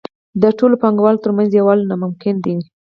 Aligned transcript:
د 0.41 0.43
ټولو 0.57 0.75
پانګوالو 0.81 1.23
ترمنځ 1.23 1.49
یووالی 1.53 1.83
ناممکن 1.91 2.35
وو 2.43 2.61